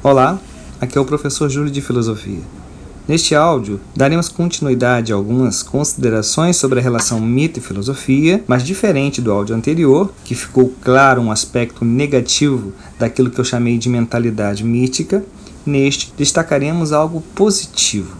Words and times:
Olá, 0.00 0.38
aqui 0.80 0.96
é 0.96 1.00
o 1.00 1.04
professor 1.04 1.48
Júlio 1.48 1.72
de 1.72 1.80
Filosofia. 1.80 2.38
Neste 3.08 3.34
áudio, 3.34 3.80
daremos 3.96 4.28
continuidade 4.28 5.12
a 5.12 5.16
algumas 5.16 5.60
considerações 5.60 6.56
sobre 6.56 6.78
a 6.78 6.82
relação 6.82 7.20
mito 7.20 7.58
e 7.58 7.62
filosofia, 7.62 8.44
mas 8.46 8.62
diferente 8.62 9.20
do 9.20 9.32
áudio 9.32 9.56
anterior, 9.56 10.12
que 10.24 10.36
ficou 10.36 10.72
claro 10.80 11.20
um 11.20 11.32
aspecto 11.32 11.84
negativo 11.84 12.72
daquilo 12.96 13.28
que 13.28 13.40
eu 13.40 13.44
chamei 13.44 13.76
de 13.76 13.88
mentalidade 13.88 14.62
mítica, 14.62 15.24
neste 15.66 16.12
destacaremos 16.16 16.92
algo 16.92 17.20
positivo. 17.34 18.16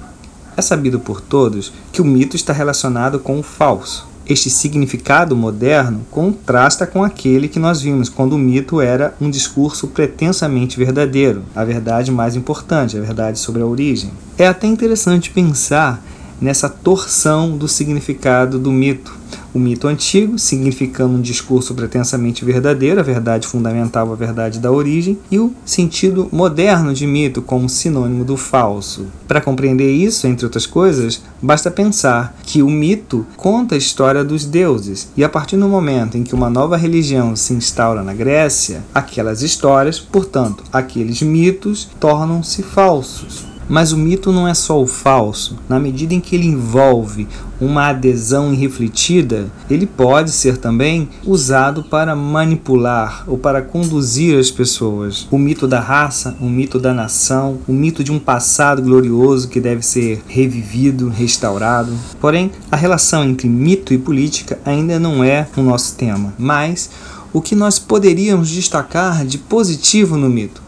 É 0.57 0.63
sabido 0.63 0.99
por 0.99 1.21
todos 1.21 1.73
que 1.93 2.03
o 2.03 2.05
mito 2.05 2.35
está 2.35 2.53
relacionado 2.53 3.21
com 3.21 3.39
o 3.39 3.43
falso, 3.43 4.08
este 4.29 4.51
significado 4.51 5.35
moderno 5.35 6.03
contrasta 6.11 6.87
com 6.87 7.03
aquele 7.03 7.49
que 7.49 7.59
nós 7.59 7.81
vimos 7.81 8.09
quando 8.09 8.35
o 8.35 8.39
mito 8.39 8.81
era 8.81 9.15
um 9.21 9.31
discurso 9.31 9.89
pretensamente 9.89 10.79
verdadeiro, 10.79 11.43
a 11.57 11.65
verdade 11.65 12.11
mais 12.11 12.37
importante, 12.37 12.97
a 12.97 13.01
verdade 13.01 13.39
sobre 13.39 13.63
a 13.63 13.67
origem. 13.67 14.11
É 14.37 14.47
até 14.47 14.67
interessante 14.67 15.31
pensar 15.31 16.05
nessa 16.41 16.69
torção 16.69 17.57
do 17.57 17.67
significado 17.67 18.59
do 18.59 18.71
mito. 18.71 19.17
O 19.55 19.59
mito 19.59 19.89
antigo, 19.89 20.39
significando 20.39 21.15
um 21.15 21.21
discurso 21.23 21.75
pretensamente 21.75 22.45
verdadeiro, 22.45 23.01
a 23.01 23.03
verdade 23.03 23.47
fundamental, 23.47 24.13
a 24.13 24.15
verdade 24.15 24.59
da 24.59 24.71
origem, 24.71 25.19
e 25.31 25.39
o 25.39 25.55
sentido 25.65 26.29
moderno 26.31 26.93
de 26.93 27.07
mito 27.07 27.41
como 27.41 27.67
sinônimo 27.67 28.25
do 28.25 28.37
falso. 28.37 29.07
Para 29.27 29.41
compreender 29.41 29.91
isso, 29.91 30.27
entre 30.27 30.45
outras 30.45 30.67
coisas, 30.67 31.23
basta 31.41 31.71
pensar 31.71 32.37
que 32.43 32.63
o 32.63 32.69
mito 32.69 33.27
conta 33.37 33.75
a 33.75 33.79
história 33.79 34.23
dos 34.23 34.45
deuses, 34.45 35.09
e 35.17 35.25
a 35.25 35.29
partir 35.31 35.57
do 35.57 35.67
momento 35.67 36.19
em 36.19 36.25
que 36.25 36.35
uma 36.35 36.51
nova 36.51 36.77
religião 36.77 37.35
se 37.35 37.55
instaura 37.55 38.03
na 38.03 38.13
Grécia, 38.13 38.85
aquelas 38.95 39.41
histórias, 39.41 39.99
portanto, 39.99 40.63
aqueles 40.71 41.23
mitos, 41.23 41.89
tornam-se 41.99 42.63
falsos. 42.63 43.48
Mas 43.69 43.93
o 43.93 43.99
mito 43.99 44.33
não 44.33 44.49
é 44.49 44.55
só 44.55 44.81
o 44.81 44.87
falso. 44.87 45.59
Na 45.69 45.79
medida 45.79 46.15
em 46.15 46.21
que 46.21 46.35
ele 46.35 46.47
envolve 46.47 47.29
uma 47.61 47.89
adesão 47.89 48.53
irrefletida, 48.53 49.51
ele 49.69 49.87
pode 49.87 50.31
ser 50.31 50.57
também 50.57 51.09
usado 51.25 51.83
para 51.83 52.17
manipular 52.17 53.25
ou 53.27 53.37
para 53.37 53.61
conduzir 53.61 54.39
as 54.39 54.51
pessoas. 54.51 55.27
O 55.31 55.39
mito 55.39 55.67
da 55.67 55.81
raça, 55.81 56.37
o 56.41 56.49
mito 56.49 56.79
da 56.79 56.95
nação, 56.95 57.59
o 57.69 57.73
mito 57.73 58.03
de 58.03 58.13
um 58.13 58.19
passado 58.19 58.81
glorioso 58.81 59.49
que 59.49 59.61
deve 59.61 59.83
ser 59.83 60.23
revivido, 60.27 61.09
restaurado. 61.09 61.93
Porém, 62.21 62.51
a 62.71 62.77
relação 62.77 63.25
entre 63.25 63.49
mito 63.49 63.93
e 63.93 63.99
política 63.99 64.59
ainda 64.65 64.99
não 64.99 65.23
é 65.23 65.47
o 65.57 65.63
nosso 65.63 65.97
tema, 65.97 66.33
mas 66.39 66.91
o 67.33 67.43
que 67.43 67.55
nós 67.55 67.79
poderíamos 67.79 68.49
destacar 68.49 69.27
de 69.27 69.37
positivo 69.37 70.17
no 70.17 70.29
mito. 70.29 70.63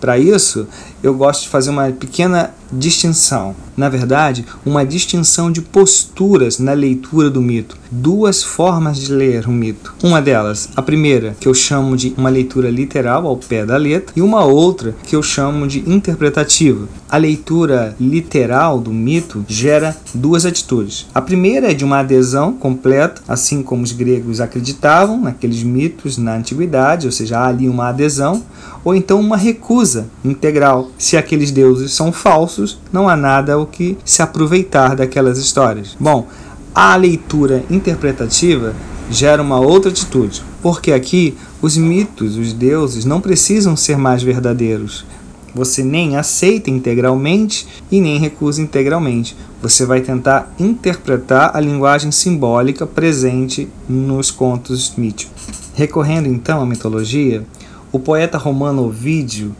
Para 0.00 0.18
isso, 0.18 0.66
eu 1.04 1.12
gosto 1.12 1.42
de 1.42 1.50
fazer 1.50 1.68
uma 1.68 1.90
pequena 1.90 2.54
distinção. 2.72 3.54
Na 3.76 3.88
verdade, 3.90 4.46
uma 4.64 4.86
distinção 4.86 5.52
de 5.52 5.60
posturas 5.60 6.58
na 6.58 6.72
leitura 6.72 7.28
do 7.28 7.42
mito. 7.42 7.76
Duas 7.90 8.42
formas 8.42 8.98
de 8.98 9.12
ler 9.12 9.46
o 9.46 9.50
mito. 9.50 9.94
Uma 10.02 10.22
delas, 10.22 10.70
a 10.74 10.80
primeira, 10.80 11.36
que 11.38 11.46
eu 11.46 11.52
chamo 11.52 11.94
de 11.94 12.14
uma 12.16 12.30
leitura 12.30 12.70
literal 12.70 13.26
ao 13.26 13.36
pé 13.36 13.66
da 13.66 13.76
letra, 13.76 14.14
e 14.16 14.22
uma 14.22 14.44
outra 14.44 14.94
que 15.04 15.14
eu 15.14 15.22
chamo 15.22 15.66
de 15.66 15.80
interpretativa. 15.90 16.88
A 17.10 17.18
leitura 17.18 17.94
literal 18.00 18.80
do 18.80 18.92
mito 18.92 19.44
gera 19.46 19.96
duas 20.14 20.46
atitudes. 20.46 21.06
A 21.14 21.20
primeira 21.20 21.70
é 21.70 21.74
de 21.74 21.84
uma 21.84 21.98
adesão 21.98 22.54
completa, 22.54 23.22
assim 23.28 23.62
como 23.62 23.82
os 23.82 23.92
gregos 23.92 24.40
acreditavam 24.40 25.20
naqueles 25.20 25.62
mitos 25.62 26.16
na 26.16 26.36
antiguidade, 26.36 27.06
ou 27.06 27.12
seja, 27.12 27.38
há 27.38 27.48
ali 27.48 27.68
uma 27.68 27.88
adesão, 27.88 28.42
ou 28.84 28.94
então 28.94 29.20
uma 29.20 29.36
recusa 29.36 30.06
integral. 30.24 30.90
Se 30.96 31.16
aqueles 31.16 31.50
deuses 31.50 31.92
são 31.92 32.12
falsos, 32.12 32.78
não 32.92 33.08
há 33.08 33.16
nada 33.16 33.58
o 33.58 33.66
que 33.66 33.98
se 34.04 34.22
aproveitar 34.22 34.94
daquelas 34.94 35.38
histórias. 35.38 35.96
Bom, 35.98 36.26
a 36.74 36.96
leitura 36.96 37.64
interpretativa 37.70 38.74
gera 39.10 39.42
uma 39.42 39.60
outra 39.60 39.90
atitude, 39.90 40.42
porque 40.62 40.92
aqui 40.92 41.36
os 41.60 41.76
mitos, 41.76 42.36
os 42.36 42.52
deuses, 42.52 43.04
não 43.04 43.20
precisam 43.20 43.76
ser 43.76 43.96
mais 43.96 44.22
verdadeiros. 44.22 45.04
Você 45.54 45.84
nem 45.84 46.16
aceita 46.16 46.68
integralmente 46.68 47.66
e 47.90 48.00
nem 48.00 48.18
recusa 48.18 48.60
integralmente. 48.60 49.36
Você 49.62 49.86
vai 49.86 50.00
tentar 50.00 50.52
interpretar 50.58 51.56
a 51.56 51.60
linguagem 51.60 52.10
simbólica 52.10 52.86
presente 52.86 53.68
nos 53.88 54.32
contos 54.32 54.92
míticos. 54.96 55.32
Recorrendo 55.74 56.26
então 56.26 56.60
à 56.60 56.66
mitologia, 56.66 57.46
o 57.92 58.00
poeta 58.00 58.36
romano 58.36 58.84
Ovídio 58.84 59.54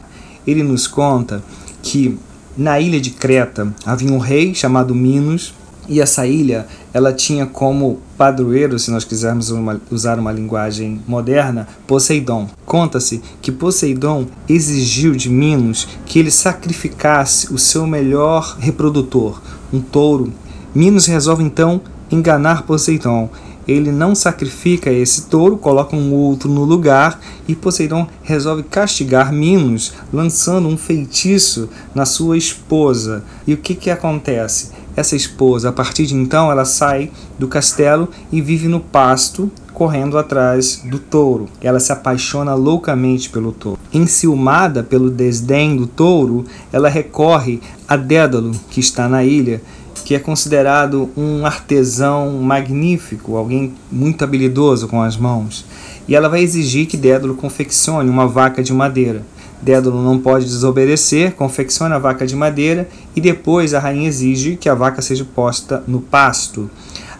ele 0.46 0.62
nos 0.62 0.86
conta 0.86 1.42
que 1.82 2.18
na 2.56 2.78
ilha 2.80 3.00
de 3.00 3.10
Creta 3.10 3.74
havia 3.84 4.12
um 4.12 4.18
rei 4.18 4.54
chamado 4.54 4.94
Minos 4.94 5.54
e 5.88 6.00
essa 6.00 6.26
ilha 6.26 6.66
ela 6.92 7.12
tinha 7.12 7.44
como 7.44 7.98
padroeiro, 8.16 8.78
se 8.78 8.90
nós 8.90 9.04
quisermos 9.04 9.50
uma, 9.50 9.80
usar 9.90 10.18
uma 10.18 10.32
linguagem 10.32 11.00
moderna, 11.06 11.68
Poseidon. 11.86 12.48
Conta-se 12.64 13.20
que 13.42 13.52
Poseidon 13.52 14.26
exigiu 14.48 15.12
de 15.12 15.28
Minos 15.28 15.86
que 16.06 16.18
ele 16.18 16.30
sacrificasse 16.30 17.52
o 17.52 17.58
seu 17.58 17.86
melhor 17.86 18.56
reprodutor, 18.58 19.42
um 19.72 19.80
touro. 19.80 20.32
Minos 20.74 21.06
resolve 21.06 21.42
então 21.42 21.80
enganar 22.10 22.62
Poseidon 22.62 23.28
ele 23.66 23.90
não 23.90 24.14
sacrifica 24.14 24.90
esse 24.90 25.26
touro, 25.26 25.56
coloca 25.56 25.96
um 25.96 26.12
outro 26.12 26.50
no 26.50 26.64
lugar 26.64 27.20
e 27.48 27.54
Poseidon 27.54 28.06
resolve 28.22 28.62
castigar 28.62 29.32
Minos, 29.32 29.92
lançando 30.12 30.68
um 30.68 30.76
feitiço 30.76 31.68
na 31.94 32.04
sua 32.04 32.36
esposa. 32.36 33.24
E 33.46 33.54
o 33.54 33.58
que, 33.58 33.74
que 33.74 33.90
acontece? 33.90 34.72
Essa 34.96 35.16
esposa, 35.16 35.70
a 35.70 35.72
partir 35.72 36.06
de 36.06 36.14
então, 36.14 36.52
ela 36.52 36.64
sai 36.64 37.10
do 37.36 37.48
castelo 37.48 38.08
e 38.30 38.40
vive 38.40 38.68
no 38.68 38.78
pasto, 38.78 39.50
correndo 39.72 40.16
atrás 40.16 40.82
do 40.84 41.00
touro. 41.00 41.48
Ela 41.60 41.80
se 41.80 41.90
apaixona 41.90 42.54
loucamente 42.54 43.28
pelo 43.28 43.50
touro. 43.50 43.80
Enciumada 43.92 44.84
pelo 44.84 45.10
desdém 45.10 45.76
do 45.76 45.88
touro, 45.88 46.44
ela 46.72 46.88
recorre 46.88 47.60
a 47.88 47.96
Dédalo, 47.96 48.52
que 48.70 48.78
está 48.78 49.08
na 49.08 49.24
ilha, 49.24 49.60
que 50.02 50.14
é 50.14 50.18
considerado 50.18 51.10
um 51.16 51.46
artesão 51.46 52.32
magnífico, 52.42 53.36
alguém 53.36 53.74
muito 53.90 54.24
habilidoso 54.24 54.88
com 54.88 55.00
as 55.02 55.16
mãos. 55.16 55.64
E 56.06 56.14
ela 56.14 56.28
vai 56.28 56.42
exigir 56.42 56.86
que 56.86 56.96
Dédalo 56.96 57.34
confeccione 57.34 58.10
uma 58.10 58.26
vaca 58.26 58.62
de 58.62 58.72
madeira. 58.72 59.22
Dédalo 59.62 60.02
não 60.02 60.18
pode 60.18 60.44
desobedecer, 60.44 61.34
confecciona 61.34 61.96
a 61.96 61.98
vaca 61.98 62.26
de 62.26 62.36
madeira 62.36 62.86
e 63.16 63.20
depois 63.20 63.72
a 63.72 63.78
rainha 63.78 64.08
exige 64.08 64.56
que 64.56 64.68
a 64.68 64.74
vaca 64.74 65.00
seja 65.00 65.24
posta 65.24 65.82
no 65.86 66.00
pasto. 66.00 66.70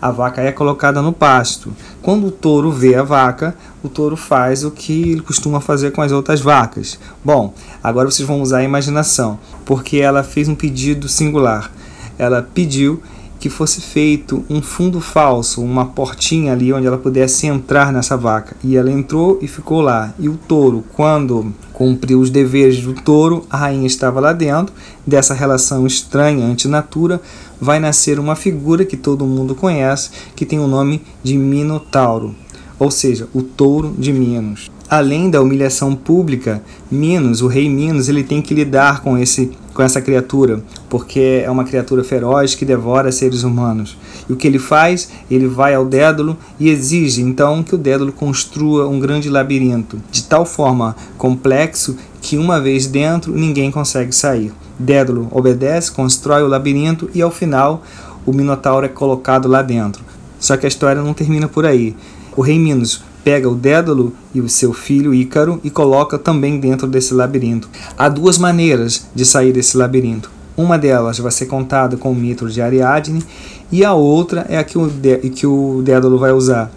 A 0.03 0.11
vaca 0.11 0.43
é 0.43 0.53
colocada 0.53 1.01
no 1.01 1.15
pasto. 1.15 1.73
Quando 2.03 2.27
o 2.27 2.31
touro 2.31 2.71
vê 2.71 2.95
a 2.95 3.03
vaca, 3.03 3.57
o 3.83 3.89
touro 3.89 4.17
faz 4.17 4.63
o 4.63 4.71
que 4.71 5.13
ele 5.13 5.23
costuma 5.23 5.63
fazer 5.63 5.93
com 5.93 6.03
as 6.03 6.13
outras 6.13 6.43
vacas. 6.43 6.99
Bom, 7.25 7.55
agora 7.83 8.11
vocês 8.11 8.29
vão 8.29 8.43
usar 8.43 8.59
a 8.59 8.65
imaginação, 8.65 9.39
porque 9.65 9.97
ela 9.97 10.23
fez 10.23 10.47
um 10.47 10.55
pedido 10.55 11.09
singular 11.09 11.73
ela 12.19 12.43
pediu 12.43 13.03
que 13.45 13.51
fosse 13.51 13.83
feito 13.83 14.43
um 14.49 14.63
fundo 14.63 15.03
falso, 15.03 15.63
uma 15.63 15.85
portinha 15.85 16.55
ali 16.55 16.73
onde 16.73 16.87
ela 16.87 16.97
pudesse 16.97 17.47
entrar 17.47 17.93
nessa 17.93 18.17
vaca. 18.17 18.57
E 18.65 18.75
ela 18.75 18.91
entrou 18.91 19.39
e 19.43 19.47
ficou 19.47 19.83
lá. 19.83 20.15
E 20.19 20.31
o 20.31 20.39
touro, 20.49 20.83
quando 20.95 21.53
cumpriu 21.71 22.21
os 22.21 22.31
deveres 22.31 22.81
do 22.81 22.95
touro, 22.95 23.45
a 23.51 23.59
rainha 23.59 23.87
estava 23.87 24.19
lá 24.19 24.33
dentro. 24.33 24.75
Dessa 25.07 25.35
relação 25.35 25.87
estranha, 25.87 26.47
antinatura, 26.47 27.21
vai 27.61 27.79
nascer 27.79 28.19
uma 28.19 28.35
figura 28.35 28.85
que 28.85 28.97
todo 28.97 29.27
mundo 29.27 29.55
conhece, 29.55 30.11
que 30.35 30.47
tem 30.47 30.59
o 30.59 30.67
nome 30.67 31.03
de 31.23 31.37
Minotauro, 31.37 32.35
ou 32.79 32.91
seja, 32.91 33.29
o 33.35 33.43
touro 33.43 33.95
de 33.99 34.13
Minos. 34.13 34.71
Além 34.89 35.29
da 35.29 35.43
humilhação 35.43 35.95
pública, 35.95 36.63
Minos, 36.91 37.43
o 37.43 37.47
rei 37.47 37.69
Minos, 37.69 38.09
ele 38.09 38.23
tem 38.23 38.41
que 38.41 38.55
lidar 38.55 39.03
com 39.03 39.19
esse 39.19 39.51
com 39.75 39.83
essa 39.83 40.01
criatura, 40.01 40.63
porque 40.89 41.43
é 41.45 41.51
uma 41.51 41.65
criatura 41.65 42.05
feroz 42.05 42.55
que 42.55 42.65
devora 42.65 43.11
seres 43.11 43.43
humanos. 43.43 43.99
E 44.29 44.33
o 44.33 44.37
que 44.37 44.47
ele 44.47 44.59
faz? 44.59 45.11
Ele 45.29 45.49
vai 45.49 45.75
ao 45.75 45.85
Dédalo 45.85 46.39
e 46.59 46.71
exige 46.71 47.21
então 47.21 47.63
que 47.63 47.75
o 47.75 47.79
Dédalo 47.79 48.13
construa 48.13 48.89
um 48.89 49.01
grande 49.01 49.29
labirinto, 49.29 50.01
de 50.11 50.23
tal 50.23 50.47
forma 50.47 50.95
complexo 51.19 51.97
que 52.23 52.39
uma 52.39 52.61
vez 52.61 52.87
dentro 52.87 53.35
ninguém 53.35 53.71
consegue 53.71 54.15
sair. 54.15 54.53
Dédalo 54.79 55.29
obedece, 55.31 55.91
constrói 55.91 56.43
o 56.43 56.49
labirinto 56.49 57.11
e 57.13 57.21
ao 57.21 57.31
final 57.31 57.83
o 58.25 58.33
Minotauro 58.33 58.87
é 58.87 58.89
colocado 58.89 59.49
lá 59.49 59.61
dentro. 59.61 60.03
Só 60.39 60.57
que 60.57 60.67
a 60.67 60.69
história 60.69 61.03
não 61.03 61.13
termina 61.13 61.49
por 61.49 61.67
aí. 61.67 61.97
O 62.37 62.43
rei 62.43 62.59
Minos 62.59 63.03
pega 63.25 63.49
o 63.49 63.55
Dédalo 63.55 64.13
e 64.35 64.41
o 64.41 64.49
seu 64.49 64.75
filho 64.75 65.15
Ícaro 65.15 65.59
e 65.65 65.71
coloca 65.71 66.19
também 66.19 66.61
dentro 66.61 66.87
desse 66.87 67.15
labirinto. 67.15 67.69
Há 67.97 68.09
duas 68.09 68.37
maneiras 68.37 69.07
de 69.15 69.25
sair 69.25 69.53
desse 69.53 69.77
labirinto. 69.77 70.31
Uma 70.57 70.79
delas 70.79 71.19
vai 71.19 71.33
ser 71.33 71.47
contada 71.47 71.97
com 71.97 72.13
o 72.13 72.15
mito 72.15 72.49
de 72.49 72.61
Ariadne 72.61 73.25
e 73.73 73.85
a 73.85 73.95
outra 73.95 74.47
é 74.49 74.59
a 74.59 74.63
que 74.63 74.79
o, 74.79 74.89
que 75.35 75.47
o 75.47 75.83
Dédalo 75.83 76.19
vai 76.19 76.33
usar. 76.33 76.71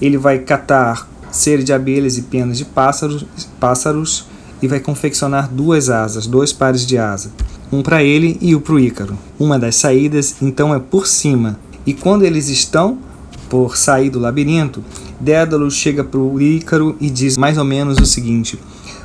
Ele 0.00 0.16
vai 0.16 0.38
catar 0.38 1.08
cera 1.30 1.62
de 1.62 1.72
abelhas 1.72 2.16
e 2.16 2.22
penas 2.22 2.56
de 2.56 2.64
pássaros, 2.64 3.26
pássaros 3.60 4.26
e 4.62 4.68
vai 4.68 4.80
confeccionar 4.80 5.48
duas 5.52 5.90
asas, 5.90 6.26
dois 6.26 6.52
pares 6.52 6.86
de 6.86 6.96
asa, 6.96 7.30
um 7.70 7.82
para 7.82 8.02
ele 8.02 8.38
e 8.40 8.54
o 8.54 8.60
para 8.60 8.74
o 8.74 8.80
Ícaro. 8.80 9.18
Uma 9.38 9.58
das 9.58 9.76
saídas 9.76 10.36
então 10.40 10.74
é 10.74 10.78
por 10.78 11.06
cima, 11.06 11.58
e 11.84 11.92
quando 11.92 12.24
eles 12.24 12.48
estão 12.48 12.98
por 13.48 13.76
sair 13.76 14.10
do 14.10 14.18
labirinto, 14.18 14.82
Dédalo 15.20 15.70
chega 15.70 16.04
para 16.04 16.20
o 16.20 16.40
Ícaro 16.40 16.96
e 17.00 17.10
diz 17.10 17.36
mais 17.36 17.58
ou 17.58 17.64
menos 17.64 17.98
o 17.98 18.06
seguinte: 18.06 18.58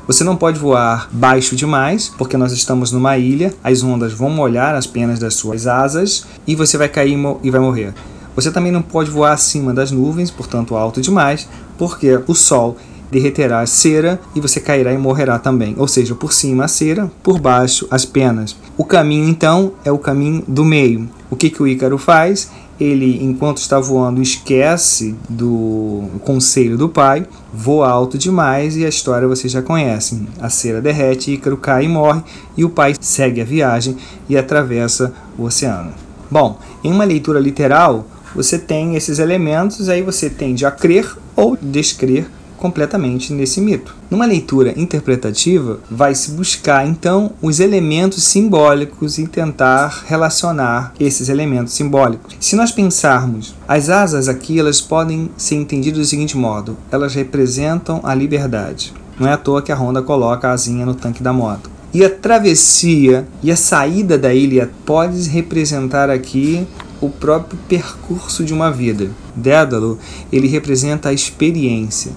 você 0.05 0.23
não 0.23 0.35
pode 0.35 0.59
voar 0.59 1.07
baixo 1.11 1.55
demais, 1.55 2.11
porque 2.17 2.35
nós 2.37 2.51
estamos 2.51 2.91
numa 2.91 3.17
ilha, 3.17 3.53
as 3.63 3.83
ondas 3.83 4.11
vão 4.13 4.29
molhar 4.29 4.75
as 4.75 4.85
penas 4.85 5.17
das 5.17 5.33
suas 5.33 5.65
asas 5.65 6.25
e 6.45 6.55
você 6.55 6.77
vai 6.77 6.89
cair 6.89 7.17
e 7.41 7.49
vai 7.49 7.59
morrer. 7.61 7.93
Você 8.35 8.51
também 8.51 8.71
não 8.71 8.81
pode 8.81 9.09
voar 9.09 9.33
acima 9.33 9.73
das 9.73 9.91
nuvens, 9.91 10.29
portanto 10.29 10.75
alto 10.75 10.99
demais, 10.99 11.47
porque 11.77 12.19
o 12.27 12.33
sol 12.33 12.77
derreterá 13.13 13.59
a 13.61 13.65
cera 13.65 14.19
e 14.35 14.41
você 14.41 14.59
cairá 14.59 14.91
e 14.91 14.97
morrerá 14.97 15.37
também. 15.37 15.75
Ou 15.77 15.87
seja, 15.87 16.15
por 16.15 16.33
cima 16.33 16.65
a 16.65 16.67
cera, 16.67 17.11
por 17.21 17.39
baixo 17.39 17.87
as 17.89 18.05
penas. 18.05 18.57
O 18.75 18.83
caminho 18.83 19.29
então 19.29 19.73
é 19.85 19.91
o 19.91 19.99
caminho 19.99 20.43
do 20.47 20.65
meio. 20.65 21.07
O 21.29 21.35
que, 21.35 21.49
que 21.49 21.61
o 21.61 21.67
Ícaro 21.67 21.97
faz? 21.97 22.49
Ele, 22.79 23.23
enquanto 23.23 23.57
está 23.57 23.79
voando, 23.79 24.21
esquece 24.21 25.15
do 25.29 26.03
conselho 26.23 26.77
do 26.77 26.89
pai, 26.89 27.25
voa 27.53 27.87
alto 27.87 28.17
demais 28.17 28.75
e 28.75 28.85
a 28.85 28.89
história 28.89 29.27
vocês 29.27 29.53
já 29.53 29.61
conhecem. 29.61 30.27
A 30.41 30.49
cera 30.49 30.81
derrete, 30.81 31.31
Ícaro 31.31 31.57
cai 31.57 31.85
e 31.85 31.87
morre, 31.87 32.23
e 32.57 32.65
o 32.65 32.69
pai 32.69 32.95
segue 32.99 33.41
a 33.41 33.45
viagem 33.45 33.95
e 34.27 34.35
atravessa 34.35 35.13
o 35.37 35.43
oceano. 35.43 35.91
Bom, 36.29 36.57
em 36.83 36.91
uma 36.91 37.03
leitura 37.03 37.39
literal, 37.39 38.07
você 38.35 38.57
tem 38.57 38.95
esses 38.95 39.19
elementos, 39.19 39.87
aí 39.87 40.01
você 40.01 40.29
tende 40.29 40.65
a 40.65 40.71
crer 40.71 41.15
ou 41.35 41.55
descrer 41.55 42.27
completamente 42.63 43.33
nesse 43.33 43.59
mito. 43.59 43.93
Numa 44.09 44.25
leitura 44.25 44.73
interpretativa, 44.79 45.81
vai 45.91 46.15
se 46.15 46.31
buscar 46.31 46.87
então 46.87 47.33
os 47.41 47.59
elementos 47.59 48.23
simbólicos 48.23 49.17
e 49.17 49.27
tentar 49.27 50.05
relacionar 50.07 50.93
esses 50.97 51.27
elementos 51.27 51.73
simbólicos. 51.73 52.37
Se 52.39 52.55
nós 52.55 52.71
pensarmos, 52.71 53.53
as 53.67 53.89
asas 53.89 54.29
aqui 54.29 54.57
elas 54.57 54.79
podem 54.79 55.29
ser 55.35 55.55
entendidas 55.55 55.99
do 55.99 56.05
seguinte 56.05 56.37
modo: 56.37 56.77
elas 56.89 57.13
representam 57.13 57.99
a 58.01 58.15
liberdade. 58.15 58.93
Não 59.19 59.27
é 59.27 59.33
à 59.33 59.37
toa 59.37 59.61
que 59.61 59.71
a 59.71 59.75
Honda 59.75 60.01
coloca 60.01 60.47
a 60.47 60.53
asinha 60.53 60.85
no 60.85 60.95
tanque 60.95 61.21
da 61.21 61.33
moto. 61.33 61.69
E 61.93 62.03
a 62.05 62.09
travessia 62.09 63.27
e 63.43 63.51
a 63.51 63.57
saída 63.57 64.17
da 64.17 64.33
ilha 64.33 64.71
pode 64.85 65.27
representar 65.27 66.09
aqui 66.09 66.65
o 67.01 67.09
próprio 67.09 67.59
percurso 67.67 68.45
de 68.45 68.53
uma 68.53 68.71
vida. 68.71 69.11
Dédalo, 69.35 69.99
ele 70.31 70.47
representa 70.47 71.09
a 71.09 71.13
experiência. 71.13 72.13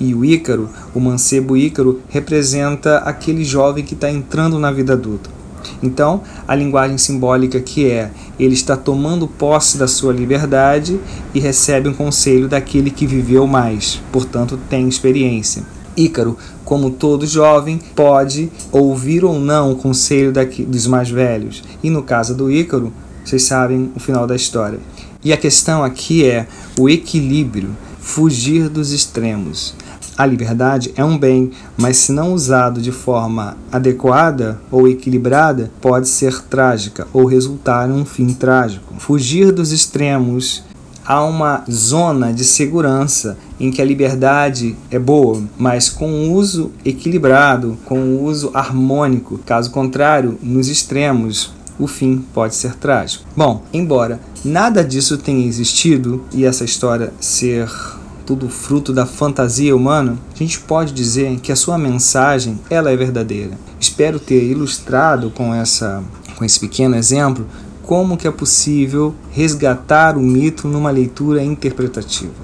E 0.00 0.14
o 0.14 0.24
Ícaro, 0.24 0.68
o 0.94 1.00
mancebo 1.00 1.56
Ícaro, 1.56 2.00
representa 2.08 2.98
aquele 2.98 3.44
jovem 3.44 3.84
que 3.84 3.94
está 3.94 4.10
entrando 4.10 4.58
na 4.58 4.70
vida 4.70 4.92
adulta. 4.92 5.30
Então, 5.82 6.22
a 6.46 6.54
linguagem 6.54 6.98
simbólica 6.98 7.60
que 7.60 7.90
é 7.90 8.10
ele 8.38 8.54
está 8.54 8.76
tomando 8.76 9.26
posse 9.26 9.76
da 9.76 9.88
sua 9.88 10.12
liberdade 10.12 11.00
e 11.34 11.40
recebe 11.40 11.88
um 11.88 11.94
conselho 11.94 12.48
daquele 12.48 12.90
que 12.90 13.06
viveu 13.06 13.46
mais, 13.46 14.00
portanto, 14.12 14.58
tem 14.68 14.88
experiência. 14.88 15.62
Ícaro, 15.96 16.36
como 16.64 16.90
todo 16.90 17.26
jovem, 17.26 17.80
pode 17.96 18.50
ouvir 18.70 19.24
ou 19.24 19.38
não 19.40 19.72
o 19.72 19.76
conselho 19.76 20.32
daqui, 20.32 20.62
dos 20.62 20.86
mais 20.86 21.10
velhos. 21.10 21.64
E 21.82 21.90
no 21.90 22.02
caso 22.02 22.34
do 22.34 22.50
Ícaro, 22.50 22.92
vocês 23.24 23.42
sabem 23.42 23.90
o 23.96 24.00
final 24.00 24.26
da 24.26 24.36
história. 24.36 24.78
E 25.24 25.32
a 25.32 25.36
questão 25.36 25.82
aqui 25.82 26.24
é 26.24 26.46
o 26.78 26.88
equilíbrio, 26.88 27.70
fugir 27.98 28.68
dos 28.68 28.92
extremos. 28.92 29.74
A 30.18 30.26
liberdade 30.26 30.92
é 30.96 31.04
um 31.04 31.16
bem, 31.16 31.52
mas 31.76 31.98
se 31.98 32.10
não 32.10 32.34
usado 32.34 32.82
de 32.82 32.90
forma 32.90 33.56
adequada 33.70 34.60
ou 34.68 34.88
equilibrada, 34.88 35.70
pode 35.80 36.08
ser 36.08 36.42
trágica 36.42 37.06
ou 37.12 37.24
resultar 37.24 37.88
em 37.88 37.92
um 37.92 38.04
fim 38.04 38.34
trágico. 38.34 38.94
Fugir 38.98 39.52
dos 39.52 39.70
extremos 39.70 40.64
há 41.06 41.24
uma 41.24 41.62
zona 41.70 42.32
de 42.32 42.42
segurança 42.42 43.38
em 43.60 43.70
que 43.70 43.80
a 43.80 43.84
liberdade 43.84 44.74
é 44.90 44.98
boa, 44.98 45.40
mas 45.56 45.88
com 45.88 46.10
o 46.10 46.32
uso 46.32 46.72
equilibrado, 46.84 47.78
com 47.84 48.00
o 48.00 48.24
uso 48.24 48.50
harmônico. 48.52 49.38
Caso 49.46 49.70
contrário, 49.70 50.36
nos 50.42 50.66
extremos, 50.66 51.52
o 51.78 51.86
fim 51.86 52.24
pode 52.34 52.56
ser 52.56 52.74
trágico. 52.74 53.24
Bom, 53.36 53.62
embora 53.72 54.18
nada 54.44 54.82
disso 54.82 55.16
tenha 55.16 55.46
existido 55.46 56.24
e 56.34 56.44
essa 56.44 56.64
história 56.64 57.12
ser 57.20 57.70
tudo 58.28 58.50
fruto 58.50 58.92
da 58.92 59.06
fantasia 59.06 59.74
humana, 59.74 60.18
a 60.34 60.36
gente 60.36 60.60
pode 60.60 60.92
dizer 60.92 61.40
que 61.40 61.50
a 61.50 61.56
sua 61.56 61.78
mensagem 61.78 62.60
ela 62.68 62.90
é 62.90 62.96
verdadeira. 62.96 63.58
Espero 63.80 64.20
ter 64.20 64.44
ilustrado 64.44 65.30
com 65.30 65.54
essa 65.54 66.04
com 66.36 66.44
esse 66.44 66.60
pequeno 66.60 66.94
exemplo 66.94 67.46
como 67.82 68.18
que 68.18 68.28
é 68.28 68.30
possível 68.30 69.14
resgatar 69.30 70.14
o 70.14 70.20
mito 70.20 70.68
numa 70.68 70.90
leitura 70.90 71.42
interpretativa. 71.42 72.34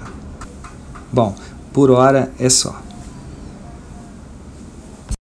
Bom, 1.13 1.37
por 1.71 1.91
hora 1.91 2.33
é 2.39 2.49
só. 2.49 2.84